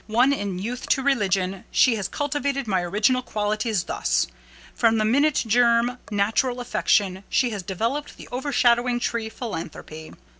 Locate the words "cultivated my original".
2.07-3.21